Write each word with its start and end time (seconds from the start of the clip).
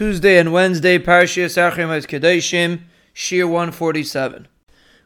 Tuesday 0.00 0.38
and 0.38 0.50
Wednesday, 0.50 0.98
Parshas 0.98 1.58
Acharei 1.58 2.06
Kedoshim, 2.06 2.84
Shiur 3.14 3.44
147. 3.44 4.48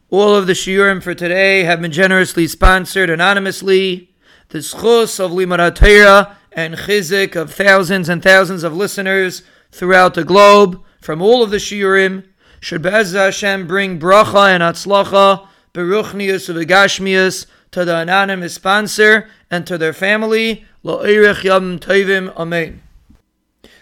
All 0.08 0.36
of 0.36 0.46
the 0.46 0.52
shiurim 0.52 1.02
for 1.02 1.14
today 1.14 1.64
have 1.64 1.80
been 1.80 1.90
generously 1.90 2.46
sponsored 2.46 3.10
anonymously. 3.10 4.14
The 4.50 4.58
schus 4.58 5.18
of 5.18 5.32
Limud 5.32 5.74
Torah 5.74 6.36
and 6.52 6.76
chizuk 6.76 7.34
of 7.34 7.52
thousands 7.52 8.08
and 8.08 8.22
thousands 8.22 8.62
of 8.62 8.76
listeners 8.76 9.42
throughout 9.72 10.14
the 10.14 10.22
globe 10.22 10.80
from 11.00 11.20
all 11.20 11.42
of 11.42 11.50
the 11.50 11.56
shiurim 11.56 12.28
should 12.60 12.82
Be'ez 12.82 13.14
Hashem 13.14 13.66
bring 13.66 13.98
bracha 13.98 14.54
and 14.54 14.62
hatzlacha, 14.62 15.48
beruchnius 15.72 16.48
gashmius 16.66 17.46
to 17.72 17.84
the 17.84 17.98
anonymous 17.98 18.54
sponsor 18.54 19.28
and 19.50 19.66
to 19.66 19.76
their 19.76 19.92
family. 19.92 20.64
Lo'erich 20.84 21.42
yam 21.42 21.80
tovim, 21.80 22.32
amen. 22.36 22.83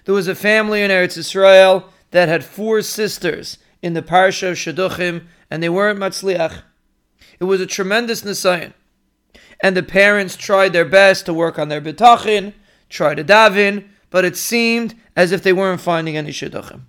There 0.05 0.15
was 0.15 0.29
a 0.29 0.35
family 0.35 0.83
in 0.83 0.91
Eretz 0.91 1.17
Israel 1.17 1.89
that 2.11 2.29
had 2.29 2.45
four 2.45 2.83
sisters 2.83 3.59
in 3.83 3.95
the 3.95 4.03
parsha 4.03 4.51
of 4.51 4.57
Shidduchim 4.57 5.27
and 5.51 5.63
they 5.63 5.69
weren't 5.69 5.99
matzliach. 5.99 6.63
It 7.39 7.45
was 7.45 7.61
a 7.61 7.67
tremendous 7.67 8.23
nisayon. 8.23 8.73
And 9.63 9.77
the 9.77 9.83
parents 9.83 10.37
tried 10.37 10.73
their 10.73 10.85
best 10.85 11.27
to 11.27 11.35
work 11.35 11.59
on 11.59 11.69
their 11.69 11.81
bitachon, 11.81 12.53
try 12.89 13.15
to 13.15 13.23
daven, 13.23 13.89
but 14.11 14.25
it 14.25 14.37
seemed 14.37 14.95
as 15.17 15.31
if 15.31 15.43
they 15.43 15.53
weren't 15.53 15.81
finding 15.81 16.17
any 16.17 16.31
shidduchim. 16.31 16.83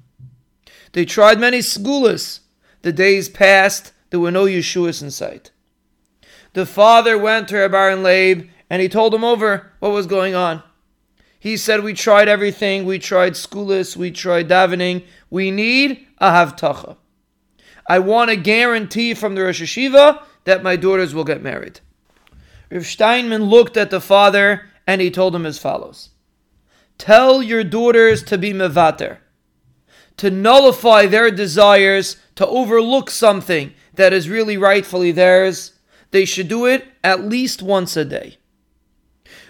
They 0.93 1.05
tried 1.05 1.39
many 1.39 1.59
segulas. 1.59 2.39
The 2.81 2.93
days 2.93 3.29
passed, 3.29 3.93
there 4.09 4.19
were 4.19 4.31
no 4.31 4.45
Yeshuas 4.45 5.01
in 5.01 5.11
sight. 5.11 5.51
The 6.53 6.65
father 6.65 7.17
went 7.17 7.47
to 7.47 7.57
Rav 7.57 7.71
Aharon 7.71 8.03
Leib 8.03 8.49
and 8.69 8.81
he 8.81 8.89
told 8.89 9.13
him 9.13 9.23
over 9.23 9.71
what 9.79 9.91
was 9.91 10.07
going 10.07 10.35
on. 10.35 10.61
He 11.43 11.57
said, 11.57 11.83
We 11.83 11.93
tried 11.93 12.29
everything. 12.29 12.85
We 12.85 12.99
tried 12.99 13.33
segulas. 13.33 13.97
We 13.97 14.11
tried 14.11 14.47
davening. 14.47 15.03
We 15.29 15.51
need 15.51 16.07
a 16.17 16.29
havtacha. 16.29 16.95
I 17.85 17.99
want 17.99 18.31
a 18.31 18.37
guarantee 18.37 19.13
from 19.13 19.35
the 19.35 19.43
Rosh 19.43 19.61
Hayeshiva 19.61 20.23
that 20.45 20.63
my 20.63 20.77
daughters 20.77 21.13
will 21.13 21.25
get 21.25 21.43
married. 21.43 21.81
Rav 22.71 22.85
Steinman 22.85 23.43
looked 23.43 23.75
at 23.75 23.89
the 23.89 23.99
father 23.99 24.69
and 24.87 25.01
he 25.01 25.11
told 25.11 25.35
him 25.35 25.45
as 25.45 25.59
follows 25.59 26.11
Tell 26.97 27.43
your 27.43 27.65
daughters 27.65 28.23
to 28.23 28.37
be 28.37 28.53
mevater, 28.53 29.17
to 30.15 30.31
nullify 30.31 31.07
their 31.07 31.29
desires, 31.29 32.15
to 32.35 32.47
overlook 32.47 33.09
something 33.09 33.73
that 33.95 34.13
is 34.13 34.29
really 34.29 34.55
rightfully 34.55 35.11
theirs. 35.11 35.73
They 36.11 36.23
should 36.23 36.47
do 36.47 36.65
it 36.67 36.85
at 37.03 37.25
least 37.25 37.61
once 37.61 37.97
a 37.97 38.05
day. 38.05 38.37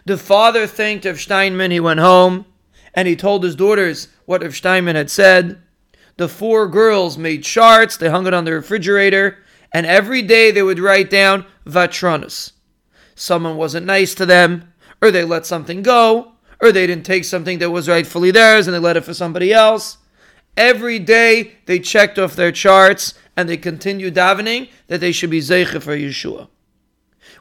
The 0.06 0.18
father 0.18 0.68
thanked 0.68 1.06
Rav 1.06 1.20
Steinman. 1.20 1.72
He 1.72 1.80
went 1.80 2.00
home 2.00 2.46
and 2.94 3.08
he 3.08 3.16
told 3.16 3.44
his 3.44 3.56
daughters 3.56 4.10
what 4.26 4.42
Rav 4.42 4.56
Steinman 4.56 4.96
had 4.96 5.10
said. 5.10 5.62
The 6.18 6.30
four 6.30 6.68
girls 6.68 7.18
made 7.18 7.44
charts, 7.44 7.98
they 7.98 8.10
hung 8.10 8.28
it 8.28 8.34
on 8.34 8.46
the 8.46 8.54
refrigerator, 8.54 9.40
and 9.72 9.86
every 9.86 10.22
day 10.22 10.52
they 10.52 10.62
would 10.62 10.80
write 10.80 11.10
down 11.10 11.46
Vatronus. 11.66 12.52
Someone 13.16 13.58
wasn't 13.58 13.88
nice 13.88 14.14
to 14.16 14.26
them, 14.26 14.72
or 15.02 15.10
they 15.10 15.24
let 15.24 15.48
something 15.48 15.82
go, 15.82 16.34
or 16.62 16.72
they 16.72 16.86
didn't 16.86 17.06
take 17.06 17.26
something 17.26 17.58
that 17.60 17.72
was 17.72 17.90
rightfully 17.90 18.32
theirs 18.32 18.68
and 18.68 18.76
they 18.76 18.80
let 18.80 18.98
it 18.98 19.04
for 19.04 19.14
somebody 19.14 19.52
else. 19.52 19.98
Every 20.56 21.00
day 21.00 21.56
they 21.66 21.80
checked 21.80 22.20
off 22.20 22.36
their 22.36 22.52
charts 22.52 23.16
and 23.36 23.50
they 23.50 23.58
continued 23.58 24.14
davening 24.14 24.70
that 24.88 25.00
they 25.02 25.12
should 25.12 25.32
be 25.32 25.40
Zeicha 25.40 25.82
for 25.82 25.98
Yeshua. 25.98 26.48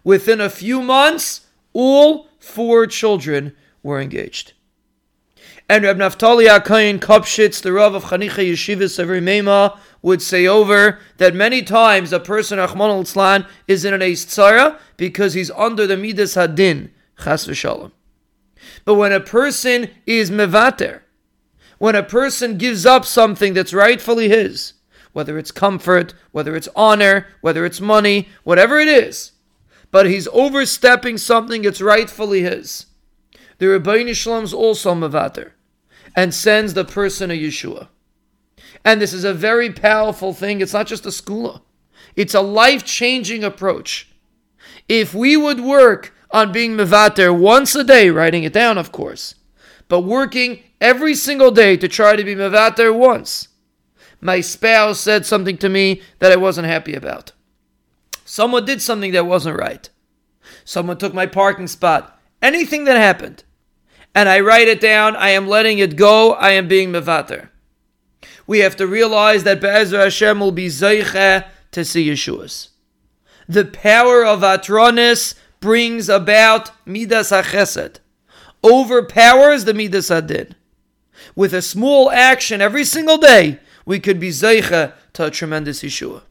Within 0.03 0.41
a 0.41 0.49
few 0.49 0.81
months, 0.81 1.47
all 1.75 2.29
four 2.43 2.87
children 2.87 3.55
were 3.83 4.01
engaged. 4.01 4.53
And 5.69 5.85
Reb 5.85 5.97
Naftali 5.97 6.49
Akayin 6.49 6.99
Kopshitz, 6.99 7.63
the 7.63 7.73
Rav 7.73 7.95
of 7.95 8.05
Chanicha 8.05 8.51
Yeshivas 8.51 8.99
of 8.99 9.09
Rimema, 9.09 9.79
would 10.03 10.21
say 10.21 10.47
over 10.47 10.99
that 11.19 11.35
many 11.35 11.63
times 11.63 12.13
a 12.13 12.21
person, 12.21 12.59
Achman 12.59 12.91
al 12.91 13.47
is 13.69 13.85
in 13.85 13.95
an 13.95 14.01
Eist 14.01 14.27
Tzara 14.27 14.79
because 14.97 15.35
he's 15.35 15.51
under 15.53 15.87
the 15.87 15.97
Midas 15.97 16.35
Hadin, 16.35 16.91
Chas 17.23 17.47
v'shalom. 17.47 17.93
But 18.85 18.95
when 18.95 19.13
a 19.13 19.21
person 19.21 19.89
is 20.05 20.31
Mevater, 20.31 21.01
when 21.79 21.95
a 21.95 22.03
person 22.03 22.59
gives 22.59 22.85
up 22.85 23.05
something 23.05 23.55
that's 23.55 23.73
rightfully 23.73 24.29
his, 24.29 24.75
whether 25.13 25.39
it's 25.39 25.51
comfort, 25.51 26.15
whether 26.33 26.57
it's 26.57 26.69
honor, 26.75 27.27
whether 27.41 27.65
it's 27.65 27.81
money, 27.81 28.29
whatever 28.45 28.79
it 28.79 28.89
is, 28.89 29.33
but 29.93 30.07
he's 30.07 30.27
overstepping 30.33 31.19
something 31.19 31.63
that's 31.63 31.81
rightfully 31.81 32.43
his. 32.43 32.87
The 33.59 33.67
Ribono 33.67 34.17
Shel 34.17 34.41
Olam 34.41 34.43
is 34.43 34.53
also 34.53 34.95
Mevater 34.95 35.53
and 36.17 36.35
sends 36.35 36.75
the 36.75 36.85
person 36.85 37.31
a 37.31 37.39
Yeshua. 37.39 37.89
And 38.85 39.01
this 39.01 39.13
is 39.13 39.23
a 39.23 39.33
very 39.33 39.71
powerful 39.71 40.33
thing. 40.33 40.61
It's 40.61 40.73
not 40.73 40.89
just 40.89 41.07
a 41.07 41.11
segula, 41.11 41.61
it's 42.17 42.35
a 42.35 42.41
life 42.41 42.85
changing 42.85 43.45
approach. 43.45 44.09
If 44.89 45.15
we 45.15 45.37
would 45.37 45.61
work 45.61 46.13
on 46.31 46.51
being 46.51 46.73
Mevater 46.73 47.39
once 47.39 47.75
a 47.75 47.85
day, 47.85 48.11
writing 48.11 48.43
it 48.43 48.53
down, 48.53 48.79
of 48.79 48.91
course, 48.91 49.37
but 49.89 50.01
working 50.01 50.61
every 50.81 51.15
single 51.15 51.51
day 51.51 51.77
to 51.77 51.87
try 51.87 52.17
to 52.17 52.25
be 52.25 52.35
Mevater 52.35 52.95
once, 52.95 53.49
my 54.21 54.41
spouse 54.41 55.01
said 55.01 55.27
something 55.27 55.59
to 55.59 55.69
me 55.69 56.01
that 56.19 56.33
I 56.33 56.37
wasn't 56.37 56.67
happy 56.67 56.95
about. 56.95 57.33
Someone 58.33 58.65
did 58.65 58.81
something 58.81 59.13
that 59.13 59.27
wasn't 59.27 59.59
right. 59.59 59.91
Someone 60.65 60.97
took 60.97 61.13
my 61.13 61.27
parking 61.27 61.67
spot. 61.67 62.19
Anything 62.41 62.85
that 62.87 62.97
happened. 62.97 63.45
And 64.15 64.27
I 64.27 64.41
write 64.41 64.69
it 64.69 64.81
down. 64.81 65.15
I 65.17 65.29
am 65.29 65.47
letting 65.47 65.79
it 65.79 65.97
go. 65.97 66.33
I 66.33 66.53
am 66.53 66.67
being 66.67 66.91
mevater. 66.91 67.51
We 68.47 68.61
have 68.61 68.75
to 68.77 68.87
realize 68.87 69.45
that 69.45 69.61
Be'ezra 69.61 70.05
Hashem 70.05 70.41
will 70.41 70.51
be 70.51 70.69
zeiche 70.69 71.45
to 71.73 71.85
see 71.85 72.09
Yeshua's. 72.09 72.71
The 73.47 73.67
power 73.67 74.25
of 74.25 74.41
Atronis 74.41 75.35
brings 75.61 76.09
about 76.09 76.71
Midas 76.87 77.33
HaChesed. 77.33 77.99
Overpowers 78.65 79.67
the 79.67 79.75
Midas 79.75 80.09
Hadin. 80.09 80.55
With 81.37 81.53
a 81.53 81.61
small 81.61 82.11
action 82.11 82.63
every 82.63 82.87
single 82.87 83.19
day, 83.19 83.59
we 83.85 84.01
could 84.01 84.19
be 84.19 84.31
zeiche 84.31 84.95
to 85.13 85.27
a 85.27 85.31
tremendous 85.31 85.83
Yeshua. 85.83 86.23